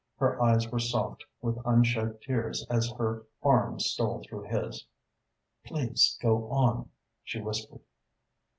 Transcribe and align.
Her 0.17 0.41
eyes 0.41 0.67
were 0.71 0.79
soft 0.79 1.25
with 1.43 1.61
unshed 1.63 2.23
tears 2.23 2.65
as 2.71 2.89
her 2.93 3.27
arm 3.43 3.79
stole 3.79 4.23
through 4.23 4.45
his. 4.45 4.87
"Please 5.63 6.17
go 6.19 6.49
on," 6.49 6.89
she 7.23 7.39
whispered. 7.39 7.81